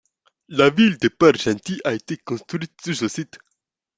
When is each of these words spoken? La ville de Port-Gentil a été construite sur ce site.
La 0.47 0.71
ville 0.71 0.97
de 0.97 1.09
Port-Gentil 1.09 1.79
a 1.85 1.93
été 1.93 2.17
construite 2.17 2.73
sur 2.83 2.95
ce 2.95 3.07
site. 3.07 3.37